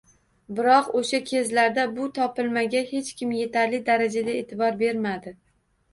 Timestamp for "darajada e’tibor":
3.91-4.85